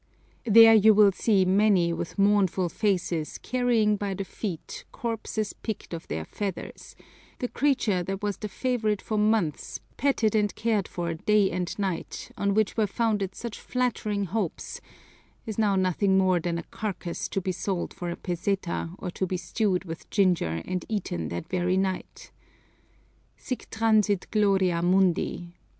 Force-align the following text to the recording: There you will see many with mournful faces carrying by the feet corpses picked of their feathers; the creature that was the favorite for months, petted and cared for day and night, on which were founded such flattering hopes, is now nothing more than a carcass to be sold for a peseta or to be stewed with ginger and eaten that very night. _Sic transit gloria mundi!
There 0.47 0.73
you 0.73 0.95
will 0.95 1.11
see 1.11 1.45
many 1.45 1.93
with 1.93 2.17
mournful 2.17 2.69
faces 2.69 3.37
carrying 3.37 3.97
by 3.97 4.15
the 4.15 4.25
feet 4.25 4.83
corpses 4.91 5.53
picked 5.53 5.93
of 5.93 6.07
their 6.07 6.25
feathers; 6.25 6.95
the 7.37 7.47
creature 7.47 8.01
that 8.01 8.23
was 8.23 8.37
the 8.37 8.49
favorite 8.49 8.99
for 8.99 9.19
months, 9.19 9.79
petted 9.97 10.33
and 10.33 10.55
cared 10.55 10.87
for 10.87 11.13
day 11.13 11.51
and 11.51 11.77
night, 11.77 12.31
on 12.35 12.55
which 12.55 12.75
were 12.75 12.87
founded 12.87 13.35
such 13.35 13.59
flattering 13.59 14.25
hopes, 14.25 14.81
is 15.45 15.59
now 15.59 15.75
nothing 15.75 16.17
more 16.17 16.39
than 16.39 16.57
a 16.57 16.63
carcass 16.63 17.29
to 17.29 17.39
be 17.39 17.51
sold 17.51 17.93
for 17.93 18.09
a 18.09 18.15
peseta 18.15 18.89
or 18.97 19.11
to 19.11 19.27
be 19.27 19.37
stewed 19.37 19.85
with 19.85 20.09
ginger 20.09 20.63
and 20.65 20.83
eaten 20.89 21.27
that 21.29 21.47
very 21.47 21.77
night. 21.77 22.31
_Sic 23.37 23.69
transit 23.69 24.25
gloria 24.31 24.81
mundi! 24.81 25.53